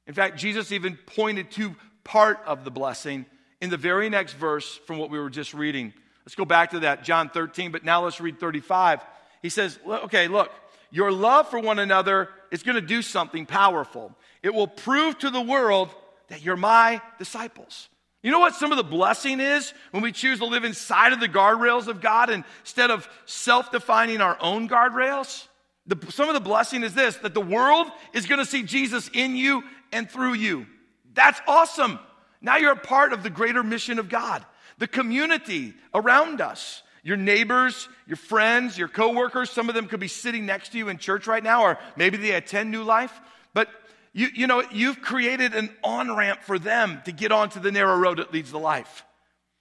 [0.07, 1.75] In fact, Jesus even pointed to
[2.05, 3.27] part of the blessing
[3.61, 5.93] in the very next verse from what we were just reading.
[6.25, 9.01] Let's go back to that, John 13, but now let's read 35.
[9.43, 10.51] He says, okay, look,
[10.91, 14.15] your love for one another is going to do something powerful.
[14.43, 15.91] It will prove to the world
[16.29, 17.89] that you're my disciples.
[18.23, 21.21] You know what some of the blessing is when we choose to live inside of
[21.21, 25.47] the guardrails of God instead of self defining our own guardrails?
[25.87, 29.09] The, some of the blessing is this that the world is going to see Jesus
[29.13, 29.63] in you
[29.93, 30.67] and through you.
[31.15, 31.99] That's awesome.
[32.41, 34.45] Now you're a part of the greater mission of God,
[34.79, 36.83] the community around us.
[37.03, 40.89] Your neighbors, your friends, your coworkers, some of them could be sitting next to you
[40.89, 43.13] in church right now, or maybe they attend New Life.
[43.55, 43.69] But
[44.13, 47.97] you, you know, you've created an on ramp for them to get onto the narrow
[47.97, 49.05] road that leads to life.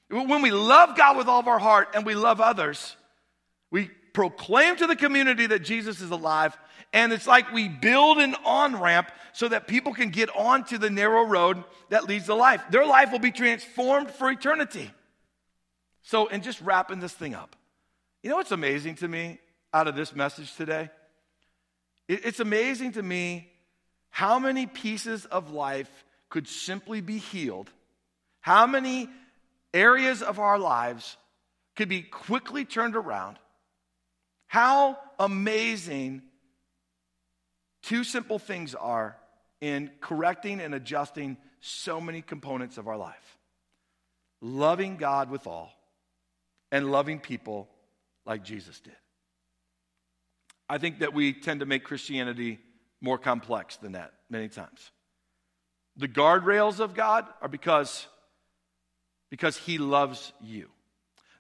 [0.10, 2.96] When we love God with all of our heart and we love others,
[3.72, 6.58] we proclaim to the community that Jesus is alive.
[6.94, 10.90] And it's like we build an on ramp so that people can get onto the
[10.90, 12.64] narrow road that leads to life.
[12.72, 14.90] Their life will be transformed for eternity.
[16.08, 17.58] So, and just wrapping this thing up,
[18.24, 19.40] you know what's amazing to me
[19.74, 20.90] out of this message today?
[22.08, 23.52] It's amazing to me
[24.10, 27.70] how many pieces of life could simply be healed,
[28.40, 29.10] how many
[29.74, 31.18] areas of our lives
[31.76, 33.38] could be quickly turned around.
[34.48, 36.22] How amazing
[37.84, 39.18] two simple things are
[39.60, 43.38] in correcting and adjusting so many components of our life
[44.40, 45.74] loving God with all
[46.72, 47.70] and loving people
[48.26, 48.96] like Jesus did.
[50.70, 52.60] I think that we tend to make Christianity
[53.02, 54.92] more complex than that many times.
[55.96, 58.08] The guardrails of God are because
[59.30, 60.70] because he loves you.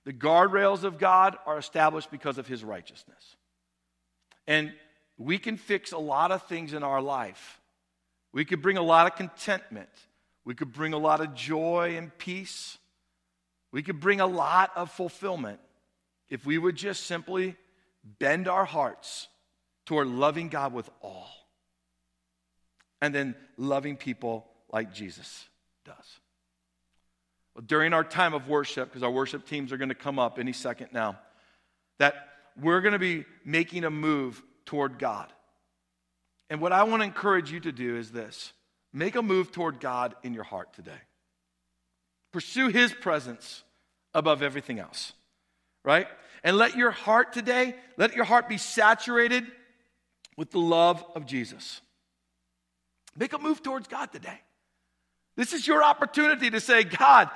[0.03, 3.35] The guardrails of God are established because of his righteousness.
[4.45, 4.73] And
[5.17, 7.59] we can fix a lot of things in our life.
[8.33, 9.89] We could bring a lot of contentment.
[10.45, 12.77] We could bring a lot of joy and peace.
[13.77, 15.59] We could bring a lot of fulfillment
[16.29, 17.55] if we would just simply
[18.17, 19.27] bend our hearts
[19.85, 21.29] toward loving God with all
[23.01, 25.47] and then loving people like Jesus
[25.85, 26.19] does
[27.53, 30.39] Well, during our time of worship, because our worship teams are going to come up
[30.39, 31.19] any second now,
[31.99, 35.31] that we're going to be making a move toward God.
[36.49, 38.53] And what I want to encourage you to do is this
[38.91, 41.03] make a move toward God in your heart today.
[42.33, 43.63] Pursue His presence
[44.17, 45.13] above everything else,
[45.85, 46.07] right?
[46.43, 49.45] And let your heart today, let your heart be saturated
[50.35, 51.81] with the love of Jesus.
[53.15, 54.41] Make a move towards God today.
[55.35, 57.29] This is your opportunity to say, God,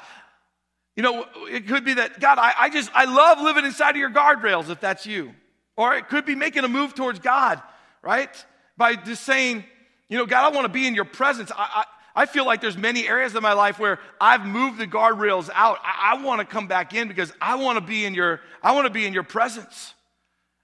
[0.95, 3.97] you know, it could be that, God, I, I just, I love living inside of
[3.97, 5.33] your guardrails if that's you.
[5.77, 7.61] Or it could be making a move towards God,
[8.01, 8.45] right?
[8.75, 9.63] By just saying,
[10.09, 11.51] you know, God, I want to be in your presence.
[11.55, 11.85] I,
[12.15, 15.79] I, feel like there's many areas of my life where I've moved the guardrails out.
[15.83, 18.73] I, I want to come back in because I want to be in your, I
[18.73, 19.93] want to be in your presence.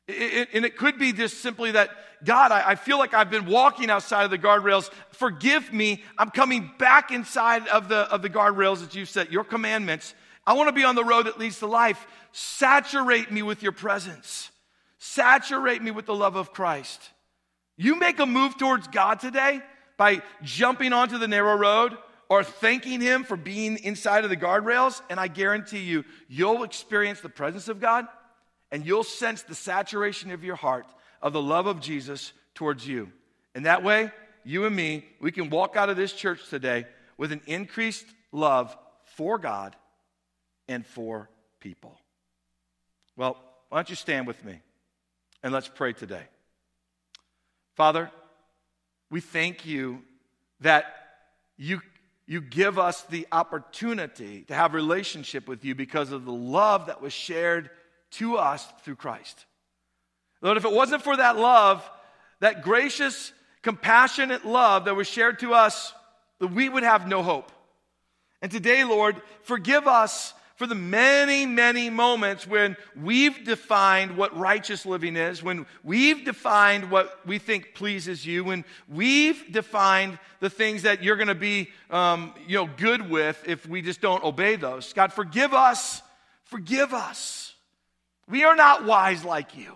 [0.08, 1.89] It, it, and it could be just simply that
[2.24, 4.89] God, I, I feel like I've been walking outside of the guardrails.
[5.12, 6.04] Forgive me.
[6.18, 10.16] I'm coming back inside of the, of the guardrails that you've set, your commandments.
[10.45, 12.08] I want to be on the road that leads to life.
[12.32, 14.50] Saturate me with your presence.
[14.98, 17.02] Saturate me with the love of Christ.
[17.76, 19.62] You make a move towards God today
[19.98, 21.98] by jumping onto the narrow road
[22.30, 27.22] or thanking Him for being inside of the guardrails, and I guarantee you, you'll experience
[27.22, 28.08] the presence of God
[28.72, 30.86] and you'll sense the saturation of your heart
[31.22, 33.12] of the love of Jesus towards you.
[33.56, 34.12] And that way,
[34.43, 36.86] you and me, we can walk out of this church today
[37.18, 38.76] with an increased love
[39.16, 39.76] for God
[40.68, 41.30] and for
[41.60, 42.00] people.
[43.16, 43.38] Well,
[43.70, 44.60] why don't you stand with me
[45.43, 46.24] and let's pray today.
[47.76, 48.12] Father,
[49.10, 50.01] we thank you
[50.62, 50.86] that
[51.58, 51.82] you,
[52.26, 57.01] you give us the opportunity to have relationship with you because of the love that
[57.01, 57.70] was shared
[58.12, 59.45] to us through Christ.
[60.41, 61.88] Lord, if it wasn't for that love,
[62.39, 63.32] that gracious,
[63.62, 65.93] compassionate love that was shared to us,
[66.39, 67.51] that we would have no hope.
[68.41, 74.88] And today, Lord, forgive us for the many, many moments when we've defined what righteous
[74.88, 80.82] living is, when we've defined what we think pleases you, when we've defined the things
[80.82, 84.55] that you're going to be, um, you know, good with if we just don't obey
[84.55, 84.93] those.
[84.93, 86.01] God, forgive us.
[86.45, 87.53] Forgive us.
[88.28, 89.74] We are not wise like you.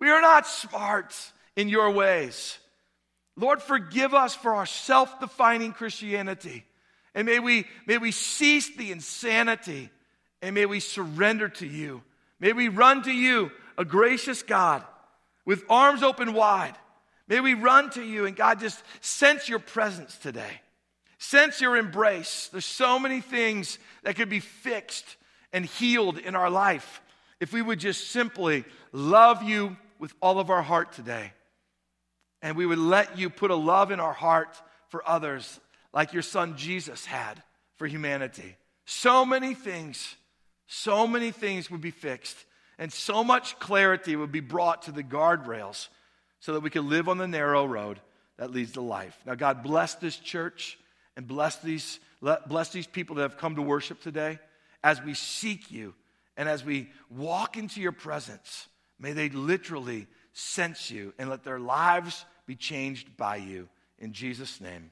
[0.00, 1.14] We are not smart
[1.54, 2.58] in your ways.
[3.36, 6.64] Lord, forgive us for our self defining Christianity.
[7.14, 9.90] And may we, may we cease the insanity
[10.44, 12.02] and may we surrender to you.
[12.38, 14.84] May we run to you, a gracious God,
[15.46, 16.74] with arms open wide.
[17.26, 20.60] May we run to you and God just sense your presence today.
[21.16, 22.50] Sense your embrace.
[22.52, 25.16] There's so many things that could be fixed
[25.50, 27.00] and healed in our life
[27.40, 31.32] if we would just simply love you with all of our heart today.
[32.42, 35.58] And we would let you put a love in our heart for others
[35.94, 37.42] like your son Jesus had
[37.76, 38.56] for humanity.
[38.84, 40.16] So many things,
[40.74, 42.36] so many things would be fixed,
[42.78, 45.88] and so much clarity would be brought to the guardrails
[46.40, 48.00] so that we could live on the narrow road
[48.38, 49.16] that leads to life.
[49.24, 50.78] Now, God, bless this church
[51.16, 52.00] and bless these
[52.48, 54.38] bless these people that have come to worship today
[54.82, 55.94] as we seek you
[56.38, 58.66] and as we walk into your presence.
[58.98, 63.68] May they literally sense you and let their lives be changed by you.
[63.98, 64.90] In Jesus' name,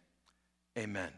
[0.78, 1.10] amen.